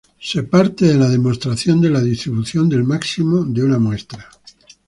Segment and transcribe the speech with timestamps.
[0.19, 4.27] Se parte de la demostración de la distribución del máximo de una muestra.